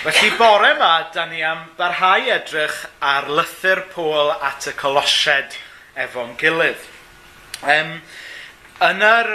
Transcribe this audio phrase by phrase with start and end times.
[0.00, 5.52] Felly bore yma, da ni am barhau edrych ar lythyr Pôl at y Colosied
[5.92, 6.86] efo'n gilydd.
[7.60, 7.90] Um,
[8.86, 9.28] yn yr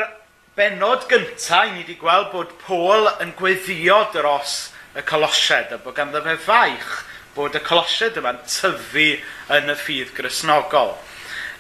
[0.57, 4.55] benod gyntaf, ni wedi gweld bod Pôl yn gweddio dros
[4.97, 6.95] y Colosied a bod ganddo fe faich
[7.35, 9.11] bod y Colosied yma'n tyfu
[9.53, 10.95] yn y ffydd grisnogol.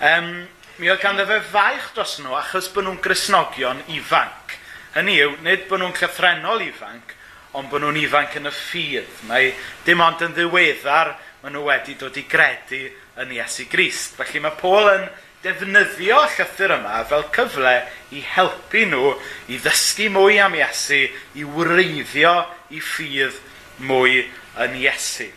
[0.01, 0.31] Um,
[0.79, 4.57] mi oedd ganddo fe faich dros nhw achos bod nhw'n grisnogion ifanc.
[4.97, 7.13] Hynny yw, nid bod nhw'n llythrenol ifanc,
[7.55, 9.21] ond bod nhw'n ifanc yn y ffydd.
[9.29, 9.53] Mae
[9.87, 11.13] dim ond yn ddiweddar
[11.43, 12.81] maen nhw wedi dod i gredu
[13.21, 14.17] yn Iesu Grist.
[14.19, 15.05] Felly mae Paul yn
[15.45, 17.75] defnyddio llythyr yma fel cyfle
[18.17, 19.13] i helpu nhw
[19.53, 21.05] i ddysgu mwy am Iesu,
[21.37, 22.33] i wreiddio
[22.73, 23.37] i ffydd
[23.85, 24.25] mwy
[24.65, 25.29] yn Iesu.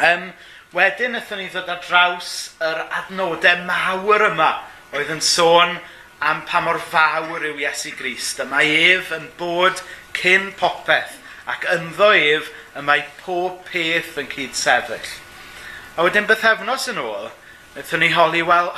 [0.00, 0.30] Um,
[0.74, 2.34] wedyn wnaethon ni ddod ar draws
[2.64, 4.50] yr adnodau mawr yma
[4.96, 5.78] oedd yn sôn
[6.26, 8.42] am pa mor fawr yw Iesu Grist.
[8.42, 9.80] Yma ef yn bod
[10.16, 11.19] cyn popeth
[11.50, 15.12] ac ynddo ef y mae pob peth yn cyd sefyll.
[15.96, 17.30] A wedyn beth efnos yn ôl,
[17.74, 18.70] wnaethon ni holi, wel,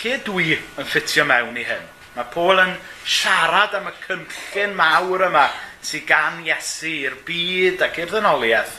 [0.00, 1.86] lle dwi yn ffitio mewn i hyn?
[2.14, 2.74] Mae Paul yn
[3.06, 5.48] siarad am y cynllun mawr yma
[5.84, 8.76] sydd gan Iesu i'r byd ac i'r ddynoliaeth.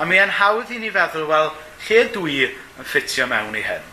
[0.00, 1.52] A mi yn hawdd i ni feddwl, wel,
[1.86, 3.84] lle dwi yn ffitio mewn i hyn?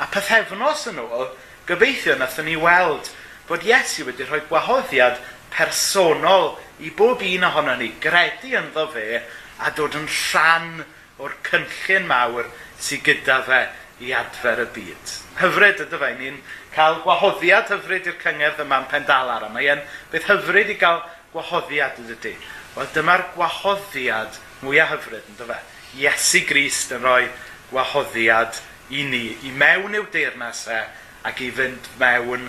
[0.00, 1.28] A pethefnos yn ôl,
[1.68, 3.10] gobeithio wnaethon ni weld
[3.48, 5.18] bod Iesu wedi rhoi gwahoddiad
[5.54, 9.20] personol i bob un ohono ni gredu ynddo fe
[9.60, 10.84] a dod yn rhan
[11.20, 12.48] o'r cynllun mawr
[12.80, 13.60] sydd gyda fe
[14.00, 15.14] i adfer y byd.
[15.40, 16.38] Hyfryd ydy fe, ni'n
[16.74, 21.02] cael gwahoddiad hyfryd i'r cyngerdd yma yn Pendalar, a mae e'n beth hyfryd i gael
[21.34, 22.32] gwahoddiad ydy di.
[22.76, 25.58] Wel, dyma'r gwahoddiad mwyaf hyfryd, ynddo fe.
[26.00, 27.28] Iesu Grist yn rhoi
[27.70, 28.62] gwahoddiad
[28.96, 30.80] i ni, i mewn i'w deyrnas e,
[31.28, 32.48] ac i fynd mewn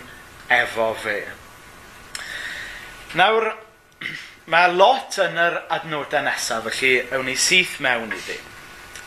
[0.51, 1.19] efo fe.
[3.19, 3.51] Nawr,
[4.51, 8.35] mae lot yn yr adnodau nesaf, felly ewn ni syth mewn iddi.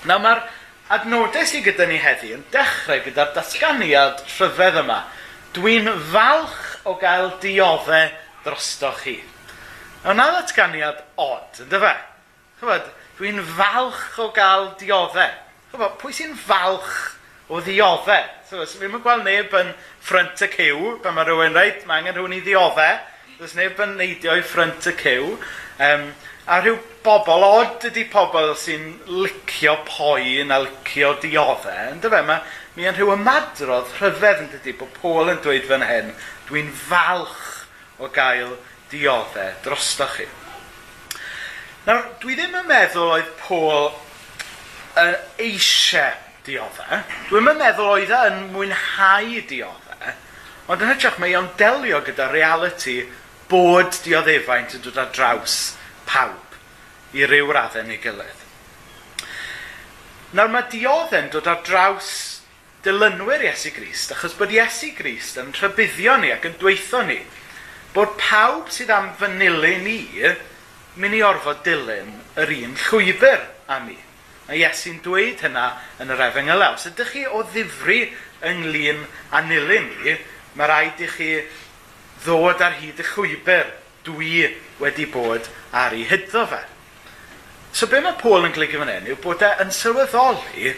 [0.09, 0.41] Nawr mae'r
[0.97, 5.03] adnodau sydd gyda ni heddi yn dechrau gyda'r datganiad rhyfedd yma.
[5.55, 8.09] Dwi'n falch o gael dioddau
[8.47, 9.19] drosto chi.
[10.05, 11.95] Nawr na ddatganiad od, ynddo fe?
[12.61, 12.89] Chybod,
[13.21, 15.41] dwi'n falch o gael dioddau.
[15.73, 16.95] Chybod, pwy sy'n falch
[17.53, 18.31] o ddioddau?
[18.49, 22.17] So, so, fi'n gweld neb yn ffrynt y cyw, pan mae rhywun reit, mae angen
[22.17, 23.03] rhywun i ddioddau.
[23.45, 25.25] Does neb yn neidio i ffrynt y cyw.
[25.85, 26.05] Um,
[26.49, 31.91] a rhyw bobl od ydy pobl sy'n licio poen a licio dioddau.
[31.91, 32.39] Ynddo fe, mae
[32.73, 36.09] mi yn rhyw ymadrodd rhyfedd yn dydy bod Paul yn dweud fan hyn,
[36.49, 37.43] dwi'n falch
[38.01, 38.55] o gael
[38.89, 40.25] dioddau drosto chi.
[41.85, 43.91] Nawr, dwi ddim yn meddwl oedd Paul
[45.03, 45.19] yn
[45.51, 46.17] eisiau
[46.49, 47.05] dioddau.
[47.29, 50.17] Dwi'n yn meddwl oedd e yn mwynhau dioddau,
[50.65, 53.03] ond yn hytrach mae o'n delio gyda reality
[53.51, 55.59] bod dioddefaint yn dod ar draws
[56.09, 56.57] pawb
[57.15, 58.41] i ryw raddau neu gilydd.
[60.35, 62.11] Nawr mae diodde'n dod ar draws
[62.85, 67.21] dilynwyr Iesu Grist, achos bod Iesu Grist yn rhybuddio ni ac yn dweithio ni
[67.95, 70.01] bod pawb sydd am fanylu ni
[70.99, 73.97] mynd i orfod dilyn yr un llwybr am ni.
[74.51, 75.69] A Iesu'n dweud hynna
[76.03, 76.75] yn yr efengyl law.
[76.77, 78.01] So ydych chi o ddifri
[78.45, 79.01] ynglyn
[79.33, 80.17] â nilyn ni,
[80.59, 81.31] mae rhaid i chi
[82.25, 83.73] ddod ar hyd y llwybr
[84.05, 84.49] dwi
[84.81, 86.61] wedi bod ar ei hyddo fe.
[87.75, 90.75] So be mae Paul yn glygu fan hyn yw bod e yn sylweddoli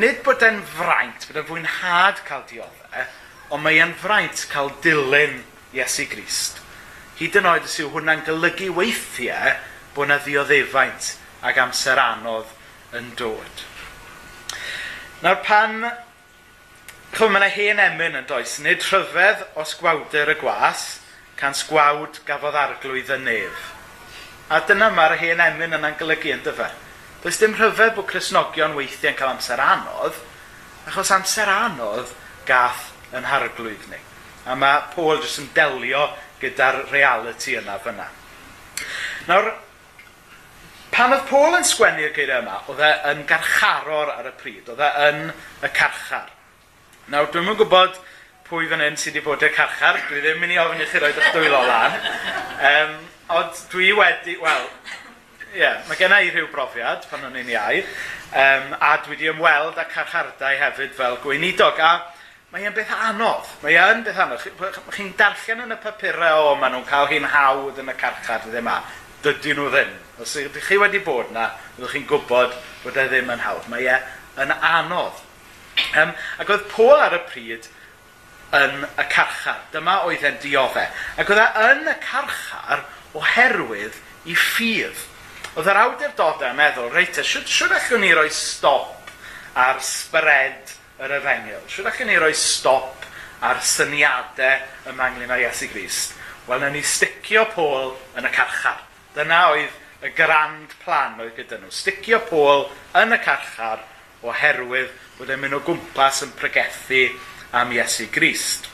[0.00, 3.08] nid bod e'n fraint, bod e'n fwynhad cael dioddau,
[3.54, 5.40] ond mae e'n fraint cael dilyn
[5.74, 6.60] Iesu Grist.
[7.18, 9.54] Hyd yn oed os yw hwnna'n golygu weithiau
[9.94, 11.12] bod yna ddioddefaint
[11.46, 12.50] ac amser anodd
[12.98, 13.62] yn dod.
[15.22, 15.84] Nawr pan
[17.14, 20.80] Chw, mae yna hen emyn yn does, nid rhyfedd os gwawdur y gwas,
[21.38, 23.68] can sgwawd gafodd arglwydd y nef.
[24.50, 26.72] A dyna mae'r hen emyn yna'n golygu yn dyfa.
[27.22, 30.18] Does dim rhyfedd bod Cresnogion weithiau yn cael amser anodd,
[30.90, 32.10] achos amser anodd
[32.50, 34.02] gath yn harglwydd ni.
[34.50, 36.08] A mae Paul jyst yn delio
[36.42, 38.10] gyda'r reality yna fyna.
[39.30, 39.52] Nawr,
[40.90, 44.82] pan oedd Paul yn sgwennu'r geiriau yma, oedd e yn garcharor ar y pryd, oedd
[44.82, 45.28] e yn
[45.62, 46.40] y carchar.
[47.12, 47.98] Nawr, dwi'n mwyn gwybod
[48.48, 49.98] pwy fan hyn sydd wedi bod y carchar.
[50.08, 51.96] Dwi ddim mynd i ofyn i chi roed eich dwylo lan.
[52.64, 52.94] Um,
[53.36, 54.62] ond dwi wedi, wel,
[55.50, 57.82] ie, yeah, mae genna i rhyw brofiad pan o'n i'n iau.
[58.32, 61.82] Um, a dwi wedi ymweld â carchardau hefyd fel gweinidog.
[61.84, 61.92] A
[62.54, 63.52] mae e'n beth anodd.
[63.66, 64.48] Mae e'n beth anodd.
[64.96, 68.72] Chi'n darllen yn y papurau o, maen nhw'n cael hi'n hawdd yn y carchar ddim
[68.72, 68.78] a.
[69.28, 69.92] Dydyn nhw ddim.
[70.24, 73.68] Os ydych chi wedi bod na, byddwch chi'n gwybod bod e ddim yn hawdd.
[73.68, 75.20] Mae e'n anodd
[76.00, 76.12] Um,
[76.42, 77.70] ac oedd Paul ar y pryd
[78.54, 79.62] yn y carchar.
[79.72, 80.86] Dyma oedd e'n diodde.
[81.18, 82.84] Ac oedd e yn y carchar
[83.18, 83.98] oherwydd
[84.30, 85.04] i ffydd.
[85.54, 89.12] Oedd yr awdurdodau yn meddwl, reit, e, siwr, siwr allwn ni roi stop
[89.58, 91.62] ar sbred yr efengil?
[91.70, 93.06] Siwr allwn ni roi stop
[93.44, 96.18] ar syniadau ym manglyn o Iesu Grist?
[96.48, 98.82] Wel, na ni sticio Paul yn y carchar.
[99.14, 101.70] Dyna oedd y grand plan oedd gyda nhw.
[101.72, 102.66] Sticio Paul
[103.00, 103.86] yn y carchar
[104.24, 107.06] oherwydd bod e'n mynd o gwmpas yn pregethu
[107.54, 108.68] am Iesu Grist.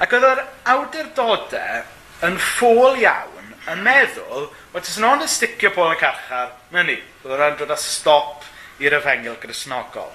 [0.00, 0.42] Ac oedd yr
[0.72, 1.84] awdurdodau
[2.26, 6.84] yn ffôl iawn yn meddwl, wel, dys yn ond yn sticio bol y carchar, na
[6.86, 8.46] ni, oedd yn dod â stop
[8.82, 10.12] i'r efengil grisnogol.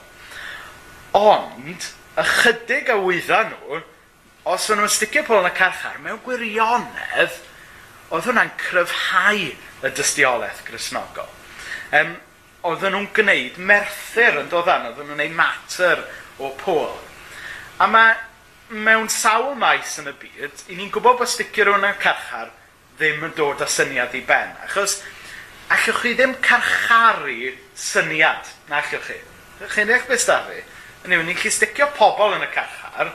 [1.18, 1.88] Ond,
[2.22, 3.82] ychydig a wydda nhw,
[4.52, 7.40] os o'n nhw'n sticio bol yn y carchar, mewn gwirionedd,
[8.12, 11.30] oedd hwnna'n cryfhau y dystiolaeth grisnogol.
[11.92, 12.18] Um, ehm,
[12.68, 14.92] oedden nhw'n gwneud merthyr yn dod doddan, e?
[14.92, 16.04] oedden nhw'n gwneud mater
[16.42, 16.92] o pôl.
[17.82, 18.14] A mae
[18.86, 22.52] mewn sawl maes yn y byd, i ni'n gwybod bod sticio rhywun yn carchar
[23.00, 24.54] ddim yn dod â syniad i ben.
[24.68, 25.00] Achos,
[25.74, 29.18] allwch chi ddim carcharu syniad, na allwch chi.
[29.74, 30.62] Chi'n eich beth da fi?
[31.06, 33.14] Yn ni'n chi sticio pobl yn y carchar,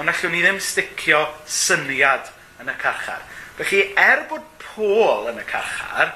[0.00, 2.32] ond allwn ni ddim sticio syniad
[2.62, 3.20] yn y carchar.
[3.60, 4.44] Felly, er bod
[4.76, 6.10] Pôl yn y carchar,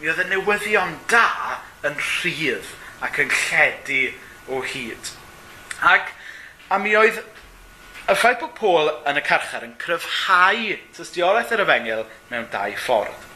[0.00, 4.02] mi oedd y newyddion da yn rhydd ac yn lledu
[4.52, 5.12] o hyd.
[5.82, 6.12] Ac
[6.72, 12.06] a mi oedd y ffaith bod Paul yn y carchar yn cryfhau tystiolaeth yr efengil
[12.30, 13.28] mewn dau ffordd.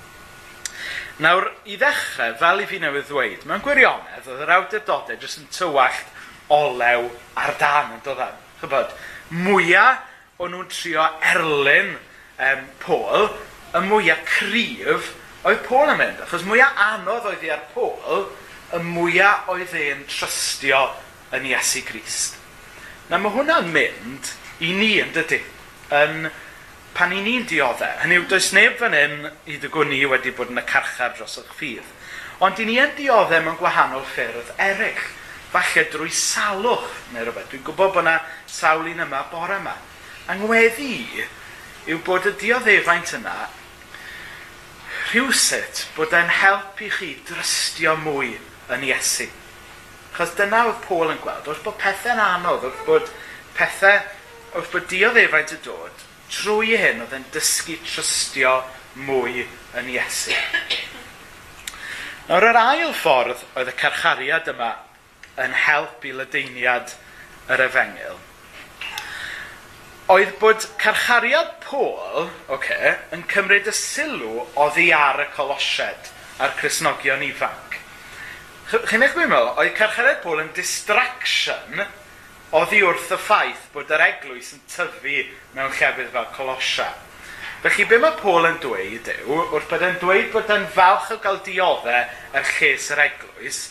[1.22, 5.46] Nawr, i ddechrau, fel i fi newydd ddweud, mewn gwirionedd, oedd yr awdurdodau jyst yn
[5.54, 6.10] tywallt
[6.52, 7.06] olew
[7.40, 8.42] ar dan yn dod am.
[8.60, 8.92] Chybod,
[9.46, 13.30] mwyaf o'n nhw'n trio erlyn um, Paul,
[13.72, 15.14] y mwyaf cryf
[15.46, 16.22] oedd Paul yn mynd.
[16.24, 18.26] Achos mwyaf anodd oedd hi ar Paul,
[18.74, 20.82] y mwyaf oedd e'n trystio
[21.36, 22.40] yn Iesu Grist.
[23.10, 24.32] Na mae hwnna'n mynd
[24.64, 25.38] i ni yn dydy.
[25.94, 26.26] Yn,
[26.96, 30.50] pan i ni'n dioddau, hynny yw, does neb fan hyn i dy ni wedi bod
[30.50, 31.92] yn y carchar dros eich ffydd.
[32.42, 35.04] Ond i ni yn dioddau mewn gwahanol ffyrdd eraill,
[35.52, 37.50] falle drwy salwch neu rhywbeth.
[37.52, 38.16] Dwi'n gwybod bod yna
[38.50, 39.76] sawl un yma bore yma.
[40.32, 41.22] Angweddi
[41.86, 43.36] yw bod y dioddefaint yna
[45.10, 48.32] rhywsut bod e'n help i chi drystio mwy
[48.74, 49.28] yn Iesu.
[50.16, 53.10] Chos dyna oedd Paul yn gweld, wrth bod pethau'n anodd, wrth bod
[53.56, 54.00] pethau,
[54.56, 58.58] wrth bod dioddefaid y dod, trwy hyn oedd e'n dysgu trystio
[59.06, 59.46] mwy
[59.78, 60.34] yn Iesu.
[62.26, 64.72] Nawr yr ail ffordd oedd y carchariad yma
[65.44, 66.96] yn help i ledeiniad
[67.52, 68.25] yr efengil
[70.12, 77.24] oedd bod carchariad Pôl okay, yn cymryd y sylw oddi ar y colosied a'r Cresnogion
[77.26, 77.74] ifanc.
[78.70, 81.82] Chi'n eich mynd meddwl, oedd carchariad Pôl yn distraction
[82.54, 85.18] oddi wrth y ffaith bod yr eglwys yn tyfu
[85.56, 86.92] mewn llefydd fel colosia.
[87.64, 91.18] Felly, be mae Paul yn dweud yw, wrth bod yn dweud bod yn falch o
[91.24, 91.98] gael dioddau
[92.38, 93.62] ar lles yr eglwys,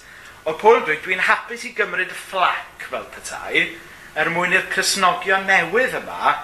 [0.44, 3.68] oedd Paul yn dweud, dwi'n hapus i gymryd y fflac fel petai,
[4.16, 6.36] er mwyn i'r Cresnogion newydd yma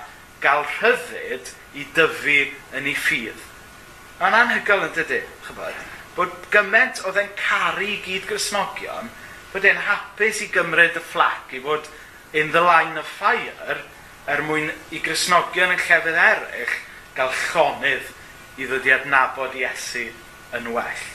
[0.44, 2.38] gael rhyddid i dyfu
[2.76, 3.48] yn ei ffydd.
[4.20, 5.78] Mae'n anhygol yn dydy, chybod,
[6.18, 9.10] bod gymaint oedd e'n caru gyd Grisnogion,
[9.54, 11.88] bod e'n hapus i gymryd y fflac, i fod
[12.38, 13.80] in the line of fire,
[14.28, 16.76] er mwyn i Grisnogion yn llefydd eraill
[17.16, 18.12] gael llonydd
[18.60, 20.10] i ddod i adnabod Iesu
[20.60, 21.08] yn well.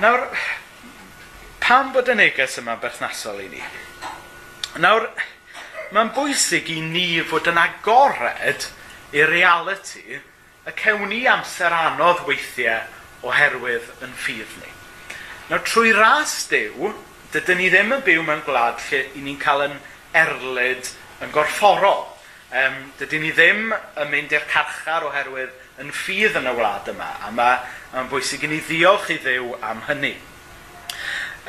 [0.00, 0.26] Nawr,
[1.60, 3.62] pam bod y neges yma berthnasol i ni?
[4.78, 5.08] Nawr,
[5.90, 8.68] mae'n bwysig i ni fod yn agored
[9.10, 14.70] i reality y cewn ni amser anodd weithiau oherwydd yn ffydd ni.
[15.50, 16.92] Nawr, trwy ras dew,
[17.34, 19.76] dydyn ni ddim yn byw mewn gwlad lle i ni'n cael yn
[20.22, 22.06] erlyd yn gorfforol.
[22.54, 27.10] Um, dydyn ni ddim yn mynd i'r carchar oherwydd yn ffydd yn y wlad yma,
[27.26, 30.14] a mae'n ma bwysig i ni ddiolch i ddew am hynny.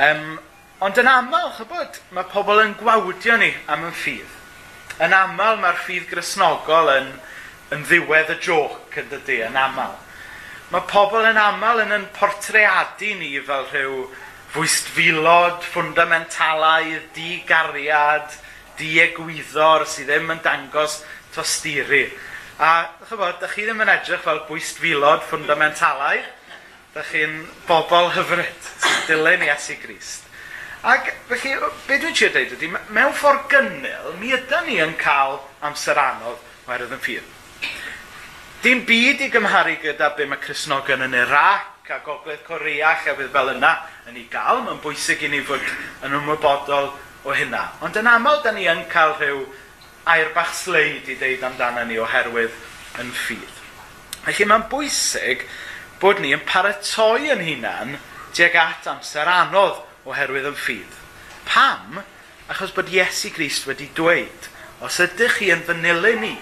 [0.01, 0.39] Um,
[0.81, 4.29] Ond yn aml, chybod, mae pobl yn gwawdio ni am yn ffydd.
[5.05, 7.11] Yn aml mae'r ffydd grisnogol yn,
[7.75, 9.93] yn ddiwedd y joc yn dydy, yn aml.
[10.71, 13.99] Mae pobl yn aml yn yn portreadu ni fel rhyw
[14.55, 18.33] fwystfilod, ffundamentalaidd, digariad,
[18.81, 20.97] diegwyddor sydd ddim yn dangos
[21.37, 22.07] tosturi.
[22.57, 22.71] A
[23.05, 26.25] chybod, da chi ddim yn edrych fel bwystfilod ffundamentalaidd,
[26.97, 27.37] da chi'n
[27.69, 30.30] bobl hyfryd sy'n dilyn Iesu Grist.
[30.81, 31.51] Ac felly,
[31.85, 35.35] be dwi'n siarad dweud ydy, mewn ffordd gynnil, mi ydy ni yn cael
[35.67, 37.27] amser anodd oherwydd yn ffyr.
[38.63, 43.51] Dim byd i gymharu gyda be mae Cresnogion yn Iraq a Gogledd Corea a fel
[43.53, 43.71] yna
[44.09, 44.63] yn ei gael.
[44.65, 45.61] Mae'n bwysig i ni fod
[46.05, 46.89] yn ymwybodol
[47.25, 47.61] o hynna.
[47.85, 49.45] Ond yn aml, da ni yn cael rhyw
[50.09, 52.57] air bach sleid i ddeud amdano ni oherwydd
[53.01, 53.61] yn ffydd.
[54.25, 55.45] Felly mae'n bwysig
[56.01, 57.97] bod ni yn paratoi yn hunan
[58.33, 60.97] tuag at amser anodd oherwydd yn ffydd.
[61.49, 62.01] Pam?
[62.51, 64.49] Achos bod Iesu Grist wedi dweud,
[64.83, 66.33] os ydych chi yn fy ni,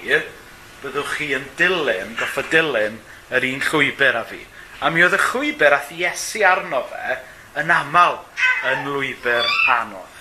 [0.81, 2.99] byddwch chi yn dilyn, goffa dilyn,
[3.29, 4.39] yr un llwybr a fi.
[4.79, 7.17] A mi oedd y llwybr ath Iesu arno fe
[7.59, 8.21] yn aml
[8.69, 10.15] yn lwybr anodd.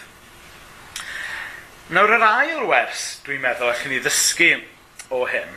[1.94, 4.50] Nawr yr ail wers, dwi'n meddwl, allwn ni ddysgu
[5.14, 5.54] o hyn,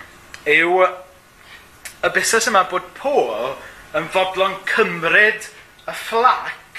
[0.47, 3.57] yw y busnes yma bod Paul
[3.97, 5.49] yn fodlon cymryd
[5.89, 6.70] y fflac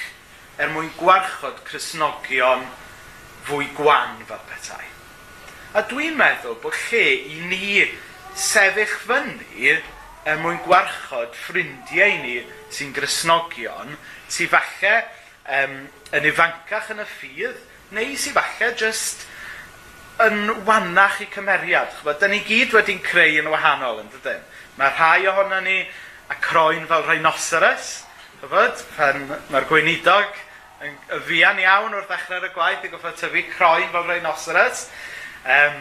[0.61, 2.67] er mwyn gwarchod Cresnogion
[3.47, 4.85] fwy gwan fel petai.
[5.73, 7.87] A dwi'n meddwl bod lle i ni
[8.37, 9.79] sefyll fyny
[10.29, 12.39] er mwyn gwarchod ffrindiau ni
[12.73, 13.97] sy'n grisnogion,
[14.31, 14.95] sy'n falle
[15.49, 15.77] um,
[16.15, 17.59] yn ifancach yn y ffydd,
[17.97, 19.27] neu sy'n falle jyst
[20.23, 21.91] yn wannach i cymeriad.
[21.99, 24.45] Chwa, da ni gyd wedi'n creu yn wahanol, yn dydyn.
[24.79, 25.81] Mae rhai ohono ni
[26.31, 28.03] a croen fel rhinoceros,
[28.43, 29.21] Dyfod, pan
[29.55, 30.39] mae'r gweinidog
[30.83, 34.81] yn y fian iawn wrth ddechrau'r y gwaith i goffa tyfu croen fel rhinoceros.
[35.47, 35.77] Um,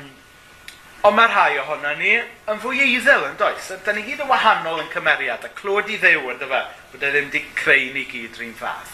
[1.09, 3.71] ond mae rhai ohono ni yn fwy eiddel yn does.
[3.81, 7.11] Da ni gyd yn wahanol yn cymeriad, a clywed i ddew yn dyfa, bod e
[7.15, 8.93] ddim wedi creu ni gyd rhywun fath.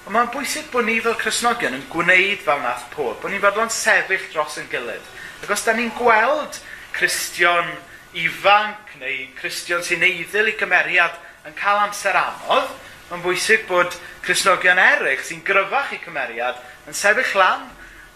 [0.00, 3.70] Ond mae'n bwysig bod ni fel Cresnogion yn gwneud fel nath pob, bod ni'n fodlon
[3.70, 5.14] sefyll dros yn gilydd.
[5.44, 6.58] Ac os da ni'n gweld
[6.98, 7.70] Cristion
[8.18, 11.14] ifanc neu Cristion sy'n eiddil i cymeriad,
[11.48, 12.70] yn cael amser anodd,
[13.10, 17.66] mae'n bwysig bod Cresnogion eraill sy'n gryfach i cymeriad yn sefyll lan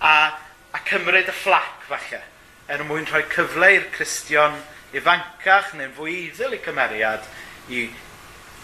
[0.05, 0.15] a,
[0.75, 2.21] a cymryd y fflac falle,
[2.69, 4.57] er mwyn rhoi cyfle i'r Cristion
[4.95, 7.25] ifancach neu'n fwy iddil i cymeriad
[7.73, 7.87] i,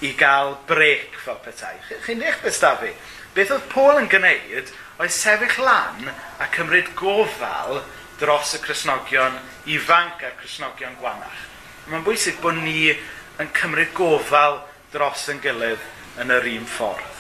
[0.07, 1.75] i gael brec fel petai.
[2.05, 2.93] Chi'n eich beth da fi?
[3.35, 7.81] Beth oedd Paul yn gwneud oedd sefyll lan a cymryd gofal
[8.21, 9.39] dros y Cresnogion
[9.73, 11.47] ifanc a'r Cresnogion gwanach.
[11.89, 12.93] Mae'n bwysig bod ni
[13.41, 14.61] yn cymryd gofal
[14.93, 15.85] dros yn gilydd
[16.21, 17.17] yn yr un ffordd.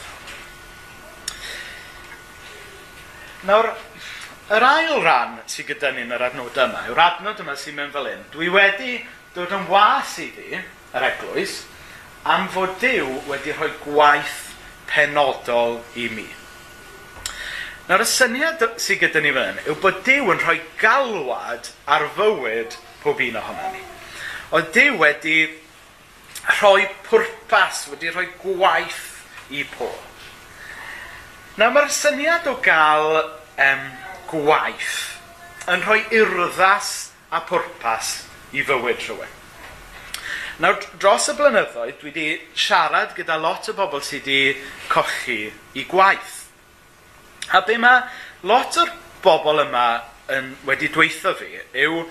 [3.48, 3.70] Nawr,
[4.52, 7.94] yr ail ran sydd gyda ni yn yr adnod yma, yw'r adnod yma sy'n mynd
[7.94, 8.26] fel hyn.
[8.34, 8.98] Dwi wedi
[9.36, 10.60] dod yn was i fi,
[10.92, 11.62] yr eglwys,
[12.28, 14.50] am fod Dyw wedi rhoi gwaith
[14.90, 16.26] penodol i mi.
[17.88, 22.76] Nawr, y syniad sydd gyda ni fan yw bod Dyw yn rhoi galwad ar fywyd
[23.00, 23.80] pob un ohono ni.
[24.52, 25.38] Oedd Dyw wedi
[26.58, 30.06] rhoi pwrpas, wedi rhoi gwaith i pob.
[31.58, 33.84] Na mae'r syniad o gael um,
[34.30, 34.96] gwaith
[35.70, 38.14] yn rhoi urddas a pwrpas
[38.56, 39.36] i fywyd rhywun.
[40.60, 42.26] Nawr, dros y blynyddoedd, dwi wedi
[42.58, 44.56] siarad gyda lot o bobl sydd wedi
[44.92, 45.42] cochi
[45.80, 46.36] i gwaith.
[47.56, 48.04] A be mae
[48.46, 48.92] lot o'r
[49.24, 49.86] bobl yma
[50.36, 52.04] yn, wedi dweithio fi yw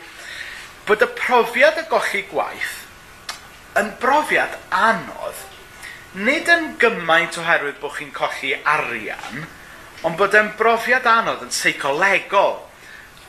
[0.88, 2.79] bod y profiad y gochi gwaith
[3.80, 5.46] yn brofiad anodd,
[6.26, 9.46] nid yn gymaint oherwydd bod chi'n colli arian,
[10.08, 12.58] ond bod e'n brofiad anodd yn seicolegol.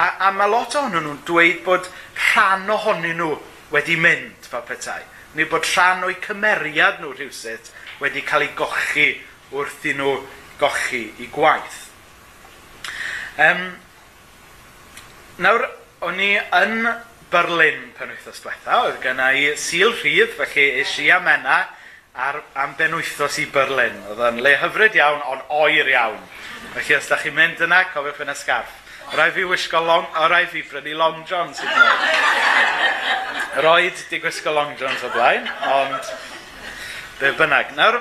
[0.00, 1.90] A, a mae lot ohonyn nhw'n dweud bod
[2.30, 3.34] rhan ohonyn nhw
[3.74, 5.02] wedi mynd fel petai,
[5.36, 7.68] neu bod rhan o'i cymeriad nhw rhywsut
[8.00, 9.10] wedi cael ei gochi
[9.52, 10.14] wrth i nhw
[10.60, 11.82] gochi i gwaith.
[13.40, 13.62] Um,
[15.44, 15.68] nawr,
[16.04, 16.88] o'n i yn
[17.30, 18.80] Berlin pen wythnos diwetha.
[18.86, 21.60] Oedd gen i sil rhydd, felly eis i am enna
[22.14, 23.96] ar, am ben wythnos i Berlin.
[24.10, 26.20] Oedd yn le hyfryd iawn, ond oer iawn.
[26.74, 28.76] Felly os da chi'n mynd yna, cofiwch yn y sgarff.
[29.16, 32.00] Rai fi wisgo long, o rai fi brynu long johns i ddweud.
[33.64, 36.12] Roed di gwisgo long johns o blaen, ond
[37.18, 37.72] be bynnag.
[37.78, 37.98] Nawr,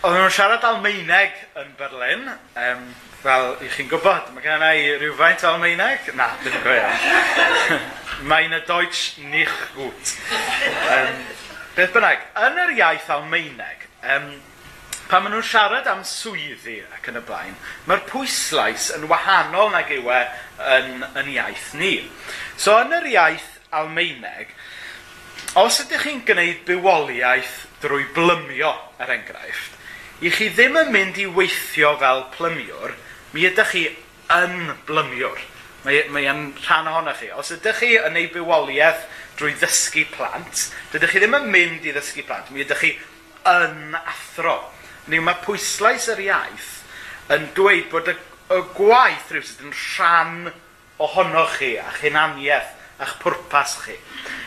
[0.00, 2.24] oedden nhw'n siarad Almeineg yn Berlin,
[2.62, 2.86] um,
[3.26, 6.10] fel i chi'n gwybod, mae gen i rhywfaint o Almaeneg?
[6.18, 7.78] Na, ddim go iawn.
[8.30, 10.12] Mae'n y Deutsch nicht gut.
[10.94, 11.24] Um,
[11.74, 14.28] beth bynnag, yn yr iaith Almaeneg, um,
[15.10, 17.56] pan maen nhw'n siarad am swyddi ac yn y blaen,
[17.86, 20.20] mae'r pwyslais yn wahanol nag yw e
[20.76, 21.96] yn, yn iaith ni.
[22.58, 24.52] So yn yr iaith Almaeneg,
[25.58, 28.70] os ydych chi'n gwneud bywoliaeth drwy blymio,
[29.02, 29.74] er enghraifft,
[30.22, 32.94] i chi ddim yn mynd i weithio fel plymiwr,
[33.36, 33.84] mi ydych chi
[34.32, 35.42] yn blymiwr.
[35.84, 37.28] Mae, mae yn rhan ohono chi.
[37.36, 39.04] Os ydych chi yn ei bywoliaeth
[39.36, 42.94] drwy ddysgu plant, dydych chi ddim yn mynd i ddysgu plant, mi ydych chi
[43.52, 44.56] yn athro.
[45.12, 46.72] Neu mae pwyslais yr iaith
[47.36, 48.16] yn dweud bod y,
[48.56, 50.50] y gwaith rhywsyd yn rhan
[51.02, 52.72] ohonoch chi a'ch hunaniaeth
[53.04, 54.00] a'ch pwrpas chi.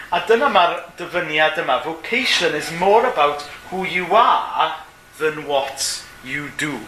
[0.09, 1.83] A dyna mae'r dyfyniad yma.
[1.85, 4.73] Vocation is more about who you are
[5.19, 6.79] than what you do.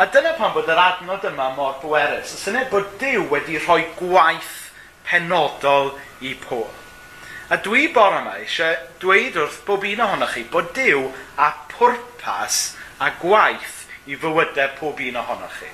[0.00, 2.30] A dyna pan bod yr adnod yma mor bwerus.
[2.32, 4.70] Y syniad bod Dyw wedi rhoi gwaith
[5.04, 5.90] penodol
[6.24, 6.70] i pob.
[7.52, 8.72] A dwi bore yma eisiau
[9.02, 11.02] dweud wrth bob un ohonoch chi bod Dyw
[11.36, 12.62] a pwrpas
[13.04, 15.68] a gwaith i fywydau pob un ohonoch chi.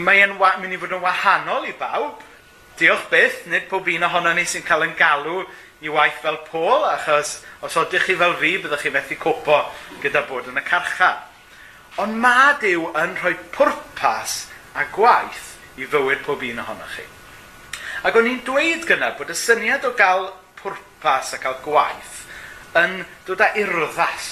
[0.00, 2.24] Mae'n mynd i fod yn wahanol i bawb.
[2.80, 5.44] Diolch byth, nid pob un ohono ni sy'n cael yn galw
[5.84, 9.60] i waith fel Pôl, achos os odych chi fel fi, byddwch chi methu copo
[10.00, 11.33] gyda bod yn y carchar.
[12.02, 14.32] Ond ma Dyw yn rhoi pwrpas
[14.74, 17.04] a gwaith i fywyd pob un ohonoch chi.
[18.04, 20.26] Ac o'n i'n dweud gyna bod y syniad o gael
[20.58, 22.24] pwrpas a cael gwaith
[22.80, 24.26] yn dod â urddas,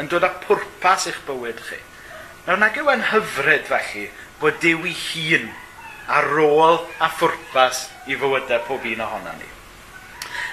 [0.00, 1.80] yn dod â pwrpas i'ch bywyd chi.
[2.46, 4.08] Nawr nag yw yn hyfryd felly
[4.40, 5.50] bod Dyw ei hun
[6.08, 9.50] a rôl a phwrpas i fywydau pob un ohono ni.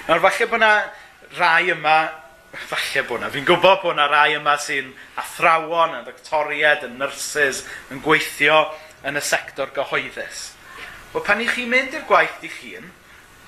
[0.06, 0.74] Nawr falle bod yna
[1.40, 1.96] rai yma
[2.52, 3.30] falle bod yna.
[3.30, 4.90] Fi'n gwybod bod na rai yma sy'n
[5.20, 7.64] athrawon, yn doctoried, yn nyrsys,
[7.94, 8.64] yn gweithio
[9.06, 10.50] yn y sector gyhoeddus.
[11.14, 12.90] Wel, pan i chi mynd i'r gwaith i'ch hun,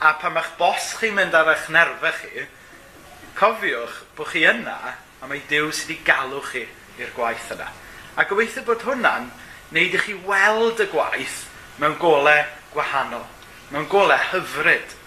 [0.02, 2.46] a pan mae'ch bos chi'n mynd ar eich nerfau chi,
[3.38, 4.78] cofiwch bod chi yna,
[5.22, 6.64] a mae Dyw sydd wedi galw chi
[7.00, 7.68] i'r gwaith yna.
[8.18, 9.30] A gobeithio bod hwnna'n
[9.72, 11.44] wneud i chi weld y gwaith
[11.80, 12.42] mewn golau
[12.74, 13.24] gwahanol,
[13.72, 14.98] mewn golau hyfryd,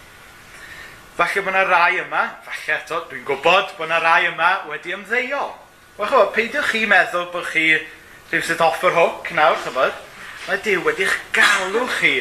[1.16, 5.46] Falle bod yna rai yma, falle eto, dwi'n gwybod bod yna rai yma wedi ymddeio.
[5.96, 7.70] Wel chybod, peidiwch chi meddwl bod chi
[8.34, 10.02] rhywbeth off yr hwc nawr, chybod?
[10.50, 12.12] Mae Dyw wedi'ch galw chi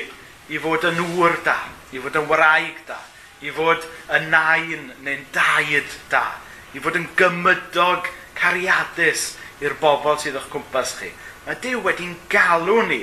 [0.46, 1.56] i fod yn ŵr da,
[1.90, 3.00] i fod yn wraig da,
[3.42, 3.82] i fod
[4.14, 6.22] yn nain neu'n daid da,
[6.70, 8.06] i fod yn gymydog
[8.38, 11.10] cariadus i'r bobl sydd o'ch cwmpas chi.
[11.48, 13.02] Mae Dyw wedi'n galw ni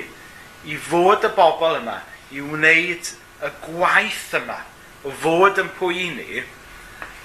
[0.72, 2.00] i fod y bobl yma,
[2.32, 4.62] i wneud y gwaith yma
[5.02, 6.42] fod yn pwy ni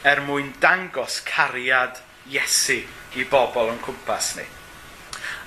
[0.07, 2.81] er mwyn dangos cariad Iesu
[3.17, 4.45] i bobl yn cwmpas ni.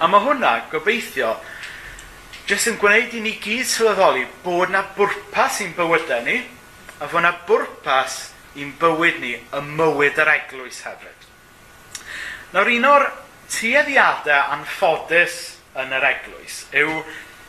[0.00, 1.34] A mae hwnna, gobeithio,
[2.48, 6.40] jyst yn gwneud i ni gyd sylweddoli bod na bwrpas i'n bywydau ni,
[7.00, 8.16] a fod na bwrpas
[8.58, 11.28] i'n bywyd ni y mywyd yr eglwys hefyd.
[12.54, 13.06] Nawr un o'r
[13.50, 15.36] tueddiadau anffodus
[15.78, 16.96] yn yr eglwys yw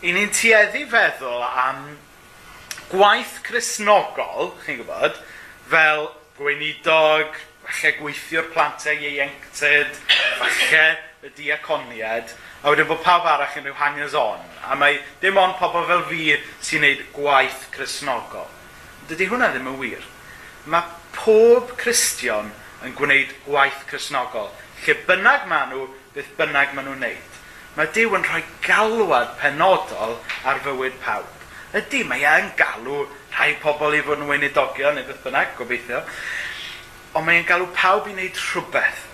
[0.06, 1.86] i ni'n tueddu feddwl am
[2.92, 5.18] gwaith chrysnogol, chi'n gwybod,
[5.72, 10.00] fel gweinidog, falle gweithio'r plantiau ieuenctid,
[10.40, 10.86] falle
[11.22, 14.42] y diaconiad, a wedyn bod pawb arall yn rhyw hangers-on.
[14.68, 18.50] A mae dim ond pobl fel fi sy'n gwneud gwaith chrysnogol.
[19.10, 20.06] Dydy hwnna ddim yn wir.
[20.70, 22.52] Mae pob Cristion
[22.86, 24.52] yn gwneud gwaith chrysnogol.
[24.86, 27.38] Lle bynnag maen nhw, beth bynnag maen nhw'n neud.
[27.78, 31.41] Mae Dyw yn rhoi galwad penodol ar fywyd pawb.
[31.72, 36.02] Ydy, mae e'n galw rhai pobl i fod yn weinidogion neu beth bynnag, gobeithio.
[37.16, 39.06] Ond mae'n galw pawb i wneud rhywbeth.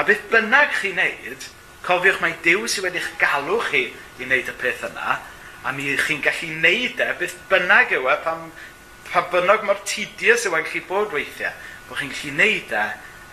[0.00, 1.44] A beth bynnag chi'n wneud,
[1.84, 5.18] cofiwch mae Dyw sydd wedi'ch galw chi i wneud y peth yna,
[5.66, 8.48] a mi chi'n gallu wneud e beth bynnag yw e pam,
[9.10, 11.52] pa bynnag mor tudius yw e'n chi bod weithiau.
[11.90, 12.86] Bod chi'n gallu wneud e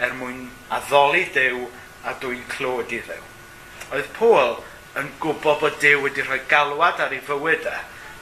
[0.04, 0.44] er mwyn
[0.76, 1.64] addoli Dyw
[2.04, 3.24] a dwi'n clod i Ddew.
[3.96, 4.58] Oedd Pôl
[5.00, 7.80] yn gwybod bod Dyw wedi rhoi galwad ar ei fywyd e,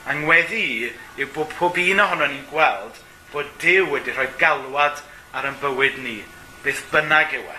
[0.09, 2.97] Angweddi i yw bod pob un ohono ni'n gweld
[3.31, 5.01] bod Dyw wedi rhoi galwad
[5.37, 6.17] ar yn bywyd ni,
[6.65, 7.57] beth bynnag yw e.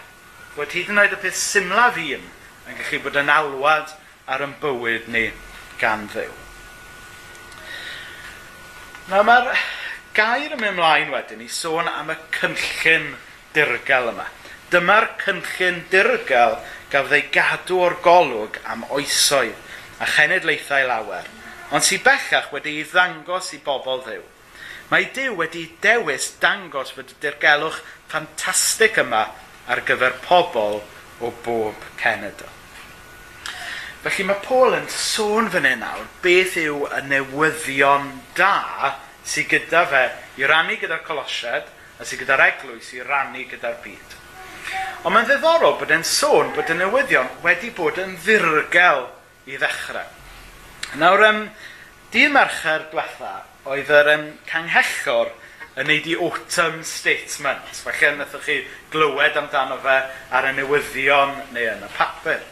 [0.57, 2.25] Bod hyd yn oed y peth symlaf un
[2.69, 3.95] yn gallu bod yn alwad
[4.27, 5.29] ar yn bywyd ni
[5.81, 6.33] gan ddew.
[9.09, 9.53] Na mae'r
[10.17, 13.13] gair yn mynd ymlaen wedyn i sôn am y cynllun
[13.55, 14.27] dirgel yma.
[14.75, 16.59] Dyma'r cynllun dirgel
[16.91, 21.31] gafodd ei gadw o'r golwg am oesoedd a chenedlaethau lawer–
[21.73, 24.25] ond sy'n bellach wedi ei ddangos i bobl ddiw.
[24.93, 27.79] Mae Dyw wedi dewis dangos fod y dirgelwch
[28.11, 29.23] ffantastig yma
[29.73, 30.83] ar gyfer pobl
[31.23, 32.51] o bob cenedl.
[34.03, 39.85] Felly mae Paul yn sôn fan hyn nawr beth yw y newyddion da sydd gyda
[39.89, 40.03] fe
[40.43, 44.19] i rannu gyda'r colosiad a sydd gyda'r eglwys i rannu gyda'r byd.
[45.07, 49.07] Ond mae'n ddiddorol bod e'n sôn bod y newyddion wedi bod yn ddirgel
[49.49, 50.19] i ddechrau.
[51.01, 51.47] Nawr, um,
[52.13, 53.31] dydd mercher diwetha,
[53.65, 55.31] oedd yr um, canghellor
[55.81, 57.71] yn neud i autumn statement.
[57.81, 58.59] Felly, wnaethoch chi
[58.93, 59.95] glywed amdano fe
[60.37, 62.45] ar y newyddion neu yn y papur.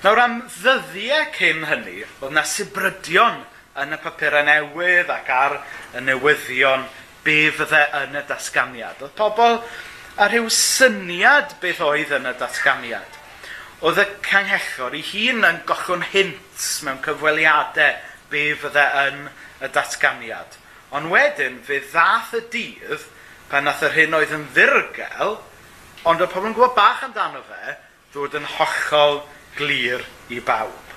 [0.00, 3.42] Nawr, am ddyddiau cyn hynny, oedd na sybrydion
[3.84, 5.60] yn y papurau newydd ac ar
[5.92, 6.88] y newyddion
[7.26, 9.04] be fydde yn y datganiad.
[9.04, 9.60] Oedd pobl
[10.16, 13.20] a rhyw syniad beth oedd yn y datganiad.
[13.84, 17.94] Oedd y canghellor i hun yn gochwn hint hints mewn cyfweliadau
[18.30, 19.22] be fydde yn
[19.64, 20.58] y datganiad.
[20.92, 23.06] Ond wedyn, fe ddath y dydd
[23.50, 25.38] pan nath yr hyn oedd yn ddirgel,
[26.04, 27.76] ond y pobl yn gwybod bach amdano fe,
[28.12, 29.22] ddod yn hollol
[29.56, 30.94] glir i bawb.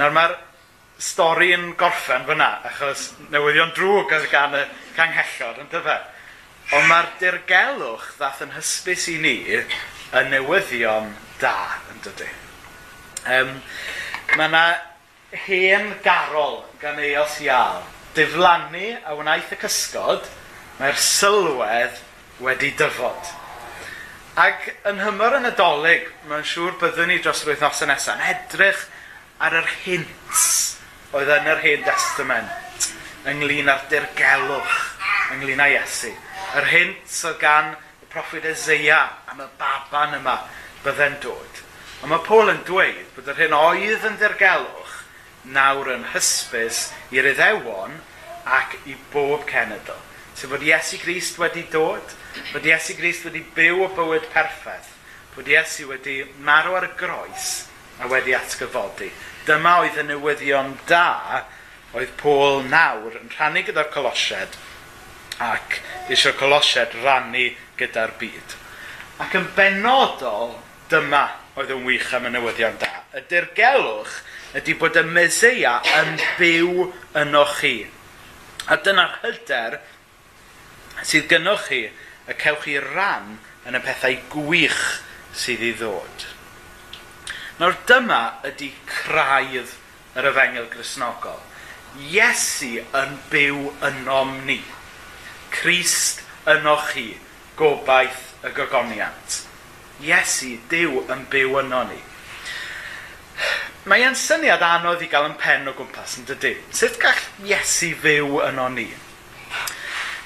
[0.00, 0.36] Nawr mae'r
[1.02, 4.64] stori yn gorffen fyna, achos newyddion drwg oedd gan y
[4.96, 5.98] canghellor, yn dyfa.
[6.78, 11.56] Ond mae'r dirgelwch ddath yn hysbys i ni y newyddion da,
[11.92, 12.30] yn dydy.
[13.22, 13.58] Um,
[14.32, 14.64] Mae yna
[15.44, 17.82] hen garol gan eos ial.
[18.16, 20.24] Diflannu a wnaeth y cysgod,
[20.78, 22.00] mae'r sylwedd
[22.44, 23.32] wedi dyfod.
[24.40, 28.86] Ac yn hymor yn adolyg, mae'n siŵr byddwn ni dros yr wythnos nesaf yn edrych
[29.44, 30.46] ar yr hints
[31.12, 32.88] oedd yn yr Hen Testament
[33.28, 34.78] ynglyn â'r dirgelwch
[35.34, 36.12] ynglyn â Iesu.
[36.56, 40.38] Yr hint oedd gan y proffwyd Ezeia am y baban yma
[40.86, 41.62] bydde'n dod.
[42.02, 44.94] Ond mae Paul yn dweud bod yr hyn oedd yn ddirgelwch
[45.54, 48.00] nawr yn hysbys i'r iddewon
[48.58, 50.00] ac i bob cenedl.
[50.34, 52.14] Sef bod Iesu Grist wedi dod,
[52.50, 54.88] bod Iesu Grist wedi byw o bywyd perffaith,
[55.36, 57.50] bod Iesu wedi marw ar y groes
[58.02, 59.12] a wedi atgyfodi.
[59.46, 61.44] Dyma oedd y newyddion da
[61.94, 64.58] oedd Paul nawr yn rhannu gyda'r colosied
[65.42, 67.46] ac eisiau colosied rannu
[67.78, 68.58] gyda'r byd.
[69.22, 70.56] Ac yn benodol
[70.90, 71.24] dyma
[71.58, 72.90] oedd yn wych am y newyddion da.
[73.12, 74.20] Y dirgelwch
[74.56, 76.86] ydy bod y Meseia yn byw
[77.22, 77.74] yno chi.
[78.72, 79.78] A dyna'r hyder
[81.02, 81.82] sydd gynnwch chi
[82.30, 83.36] y cewch chi ran
[83.68, 84.82] yn y pethau gwych
[85.36, 86.26] sydd i ddod.
[87.60, 89.76] Nawr dyma ydy craidd
[90.18, 91.40] yr yfengel grisnogol.
[92.08, 94.60] Iesu yn byw ynom ni.
[95.52, 97.10] Crist yno chi,
[97.60, 99.42] gobaith y gogoniant.
[100.02, 102.00] Iesu, Dyw yn byw yno ni.
[103.90, 106.56] Mae e'n syniad anodd i gael yn pen o gwmpas yn dydy.
[106.74, 108.88] Sut gall Iesu fyw yno ni?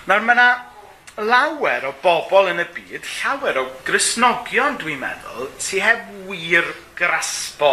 [0.06, 0.48] Nawr mae yna
[1.16, 7.72] lawer o bobl yn y byd, llawer o grisnogion dwi'n meddwl, sy'n heb wir graspo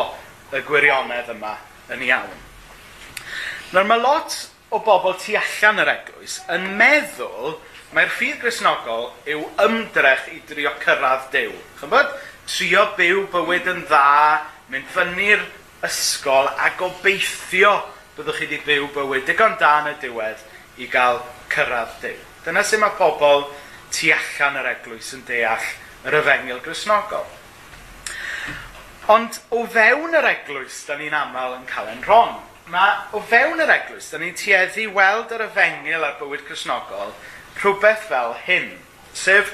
[0.56, 1.58] y gwirionedd yma
[1.92, 2.40] yn iawn.
[3.74, 4.38] Nawr mae lot
[4.74, 7.58] o bobl tu allan yr eglwys yn meddwl
[7.94, 11.52] Mae'r ffydd grisnogol yw ymdrech i drio cyrraedd dew.
[11.78, 12.14] Chybod?
[12.50, 14.40] Trio byw bywyd yn dda,
[14.74, 15.44] mynd fyny'r
[15.86, 17.76] ysgol a gobeithio
[18.18, 20.42] byddwch chi wedi byw bywyd digon da yn y diwedd
[20.82, 21.22] i gael
[21.54, 22.18] cyrraedd dew.
[22.48, 23.46] Dyna sy'n mae pobl
[23.94, 25.70] tu allan yr eglwys yn deall
[26.10, 27.30] yr yfengil grisnogol.
[29.14, 32.40] Ond o fewn yr eglwys, da ni'n aml yn cael yn rong.
[32.74, 37.14] Mae o fewn yr eglwys, da ni'n tueddu weld yr yfengil ar bywyd crisnogol
[37.64, 38.70] rhywbeth fel hyn.
[39.16, 39.54] Sef,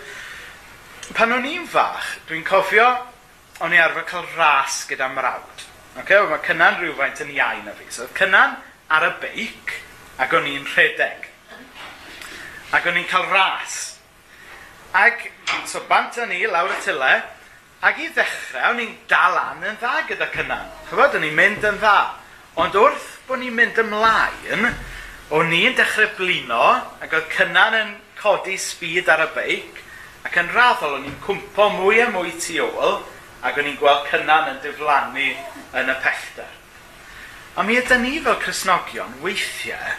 [1.14, 2.88] pan o'n i'n fach, dwi'n cofio,
[3.62, 5.66] o'n i arfer cael ras gyda mrawd.
[6.02, 6.22] Okay?
[6.30, 7.90] Mae cynnan rhywfaint yn iau na fi.
[7.94, 8.58] So, cynnan
[8.90, 9.76] ar y beic,
[10.20, 11.28] ac o'n i'n rhedeg.
[12.74, 13.78] Ac o'n i'n cael ras.
[14.98, 15.28] Ac,
[15.70, 17.12] so bant o'n i lawr y tyle,
[17.86, 20.74] ac i ddechrau, o'n i'n dal an yn dda gyda cynnan.
[20.90, 22.00] Chyfod, o'n i'n mynd yn dda.
[22.60, 24.66] Ond wrth bod ni'n mynd ymlaen,
[25.30, 26.64] o'n i'n dechrau blino
[27.04, 29.82] ac oedd cynnan yn codi sbyd ar y beic
[30.26, 32.98] ac yn raddol o'n i'n cwmpo mwy a mwy tu ôl
[33.46, 35.28] ac o'n i'n gweld cynnan yn diflannu
[35.80, 36.50] yn y pellter.
[37.56, 39.98] A mi ydyn ni fel Cresnogion weithiau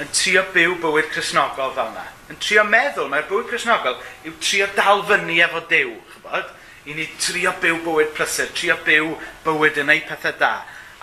[0.00, 2.06] yn trio byw bywyd Cresnogol fel yna.
[2.32, 6.48] Yn trio meddwl mae'r bywyd Cresnogol yw trio dal fyny efo dew, chybod?
[6.84, 9.12] I ni trio byw bywyd prysur, trio byw
[9.44, 10.54] bywyd yn ei pethau da.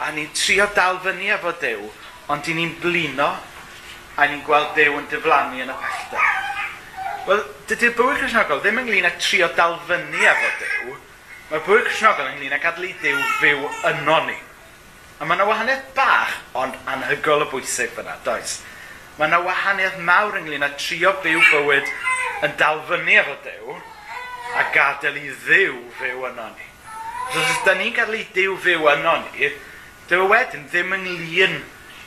[0.01, 1.87] A ni'n trio dal fyny efo Dyw,
[2.33, 3.29] ond i ni'n blino
[4.21, 6.25] a ni'n gweld Dyw yn diflannu yn y pellter.
[7.25, 10.95] Wel, dydy'r bywyd Cresnogol ddim ynglyn â trio dal fyny efo Dyw,
[11.49, 14.37] mae'r bywyd Cresnogol ynglyn â gadlu Dyw fyw yno ni.
[15.17, 18.59] A mae yna wahaniaeth bach, ond anhygol o bwysig fyna, does?
[19.17, 21.89] Mae yna wahaniaeth mawr ynglyn â trio byw bywyd
[22.45, 23.75] yn dal fyny efo Dyw,
[24.57, 26.71] a gadael i ddiw fyw yno ni.
[27.31, 29.53] Os ydym ni'n gadael i ddiw fyw yno ni,
[30.09, 31.61] dyw e wedyn ddim ynglyn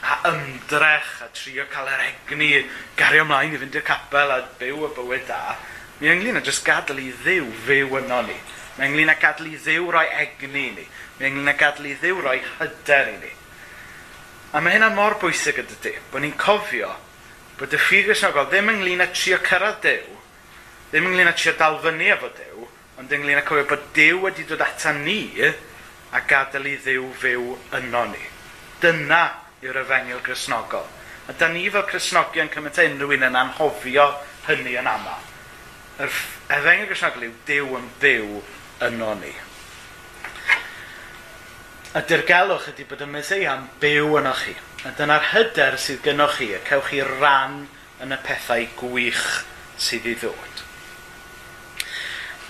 [0.04, 2.50] a ymdrech a trio cael yr egni
[2.98, 5.56] gario ymlaen i fynd i'r capel a byw y bywyd da,
[6.00, 8.36] mi ynglyn â jyst gadael i ddiw fyw yno ni.
[8.76, 10.84] Mae ynglyn â gadael i ddiw roi egni i ni.
[11.18, 13.30] Mae ynglyn â gadael i ddiw roi hyder i ni.
[14.52, 16.92] A mae hynna mor bwysig ydy di, bod ni'n cofio
[17.58, 20.18] bod y ffydd Gristnogol ddim ynglyn â trio cyrraedd dew,
[20.90, 22.66] ddim ynglyn â trio dalfynu efo dew,
[22.98, 27.54] ond ynglyn â cofio bod dew wedi dod ata ni a gadael i Ddyw fyw
[27.78, 28.22] yno ni.
[28.82, 29.22] Dyna
[29.64, 30.84] yw'r efengil grisnogol.
[31.28, 34.10] A da ni fel Cresnogion cymryd unrhyw un yn anhofio
[34.44, 35.22] hynny yn aml.
[36.04, 36.12] Yr
[36.52, 38.42] efengil grisnogol yw Dyw yn byw
[38.90, 39.32] yno ni.
[41.94, 44.52] A dirgelwch ydy bod y Meseia'n byw yno chi.
[44.84, 47.62] A dyna'r hyder sydd gynnwch chi, y cewch chi ran
[48.04, 49.24] yn y pethau gwych
[49.80, 50.60] sydd i ddod.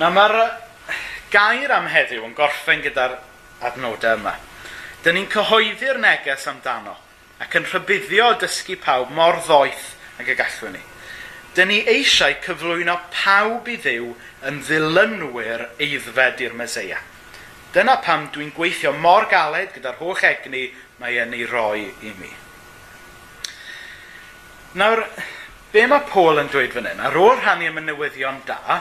[0.02, 0.40] Na mae'r
[1.30, 3.20] gair am heddiw yn gorffen gyda'r
[3.70, 4.34] adnodau yma.
[5.04, 7.03] Dyn ni'n cyhoeddi'r neges amdano
[7.44, 10.82] ac yn rhybuddio dysgu pawb mor ddoeth ag y gallwn ni.
[11.54, 14.08] Dyn ni eisiau cyflwyno pawb i ddiw
[14.48, 17.02] yn ddilynwyr eiddfed i'r Meseia.
[17.74, 20.64] Dyna pam dwi'n gweithio mor galed gyda'r holl egni
[20.98, 22.32] mae yn ei roi i mi.
[24.78, 25.04] Nawr,
[25.70, 27.02] be mae Paul yn dweud fan hyn?
[27.02, 28.80] Ar ôl rhannu y newyddion da,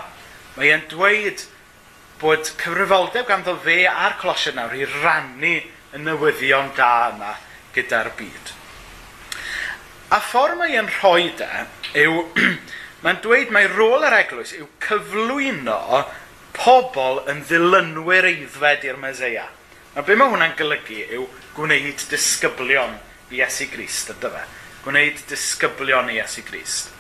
[0.56, 1.46] mae e'n dweud
[2.22, 5.58] bod cyfrifoldeb ganddo fe a'r Colosian nawr i rannu
[5.94, 7.34] y newyddion da yma
[7.76, 8.54] gyda'r byd.
[10.14, 11.50] A ffordd mae e'n rhoi de,
[12.04, 12.26] yw,
[13.04, 16.04] mae'n dweud mae rôl yr eglwys yw cyflwyno
[16.54, 19.48] pobl yn ddilynwyr eiddfed i'r Meseia.
[19.98, 21.26] A be mae hwnna'n golygu yw
[21.58, 22.98] gwneud disgyblion
[23.34, 24.44] i Esu Grist, ydy fe?
[24.84, 26.92] Gwneud disgyblion i Iesu Grist.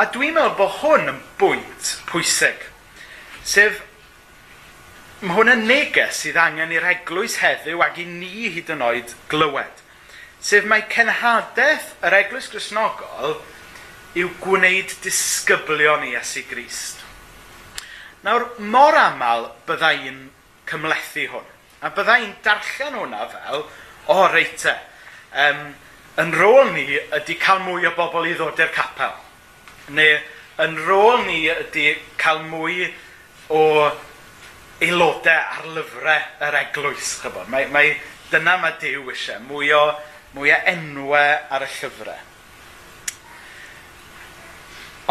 [0.00, 2.64] A dwi'n meddwl bod hwn yn bwynt pwysig,
[3.46, 3.82] sef
[5.24, 9.14] mae hwn yn neges sydd angen i'r eglwys heddiw ac i ni hyd yn oed
[9.32, 9.80] glywed.
[10.44, 13.38] Sef mae cenhadaeth yr eglwys grisnogol
[14.20, 17.00] yw gwneud disgyblion i Iesu Grist.
[18.24, 20.20] Nawr, mor aml byddai'n
[20.68, 21.48] cymlethu hwn.
[21.80, 23.64] A byddai'n darllen hwnna fel,
[24.04, 24.76] o oh, reite,
[25.32, 25.66] um,
[26.20, 29.16] yn rôl ni ydy cael mwy o bobl i ddod i'r capel.
[29.96, 30.20] Neu
[30.64, 32.92] yn rôl ni ydy cael mwy
[33.48, 33.62] o
[34.84, 37.48] aelodau ar lyfrau yr eglwys, chybod.
[37.52, 37.96] Mae, mae,
[38.30, 39.82] dyna mae Dyw eisiau, mwy o,
[40.36, 42.22] mwy o enwau ar y llyfrau.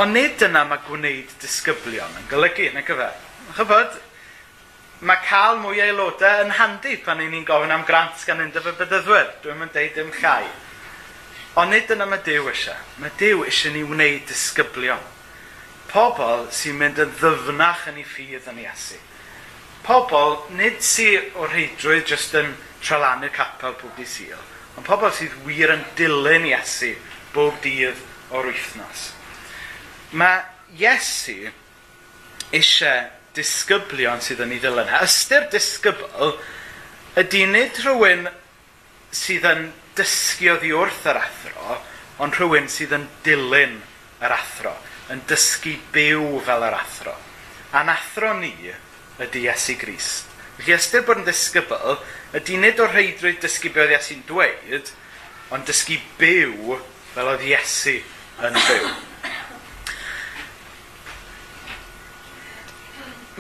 [0.01, 3.13] Ond nid dyna mae gwneud disgyblion yn golygu, yn y gyfer.
[3.53, 3.97] Chybod,
[5.05, 8.65] mae cael mwy o aelodau yn handi pan i ni'n gofyn am grant gan undeb
[8.71, 9.33] y byddyddwyr.
[9.43, 10.47] Dwi'n mynd deud dim chai.
[11.61, 12.79] Ond nid dyna mae Dyw eisiau.
[12.97, 15.01] Mae Dyw eisiau ni wneud disgyblion.
[15.91, 18.97] Pobl sy'n mynd yn ddyfnach yn ei ffydd yn Iesu
[19.85, 24.45] pobl, nid sy o heidrwydd jyst yn tralanu'r capel pob dydd syl,
[24.77, 26.93] ond pobl sydd wir yn dilyn Iesu
[27.33, 27.99] bob dydd
[28.33, 29.11] o'r wythnos.
[30.17, 30.43] Mae
[30.79, 31.51] Iesu
[32.53, 34.91] eisiau disgyblion sydd yn ei ddilyn.
[35.01, 36.35] Ystyr disgybl
[37.19, 38.27] ydy nid rhywun
[39.13, 39.67] sydd yn
[39.97, 41.77] dysgu oddi wrth yr athro,
[42.21, 43.79] ond rhywun sydd yn dilyn
[44.23, 44.73] yr athro,
[45.13, 47.13] yn dysgu byw fel yr athro.
[47.73, 48.53] A'n athro ni
[49.21, 50.29] ydy Iesu Grist.
[50.57, 51.97] Felly ystyr bod yn disgybl,
[52.37, 54.91] ydy nid o'r rheidrwydd dysgu be oedd Iesu'n dweud,
[55.53, 56.77] ond dysgu byw
[57.13, 57.99] fel oedd Iesu
[58.47, 58.93] yn byw.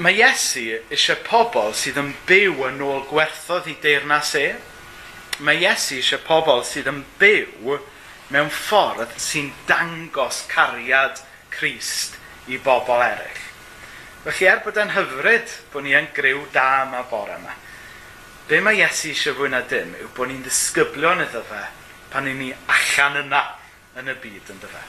[0.01, 4.47] Mae Iesu eisiau pobl sydd yn byw yn ôl gwerthodd i deyrnas e.
[5.45, 7.77] Mae Iesu eisiau pobl sydd yn byw
[8.33, 11.21] mewn ffordd sy'n dangos cariad
[11.53, 12.17] Crist
[12.49, 13.52] i bobl eraill.
[14.23, 17.57] Felly er bod e'n hyfryd bod ni yn gryw da yma bore yma,
[18.47, 21.63] be mae Iesu eisiau fwy na dim yw bod ni'n ddisgyblion iddo fe
[22.13, 23.43] pan ni'n ni allan yna
[23.99, 24.83] yn y byd yn dyfa.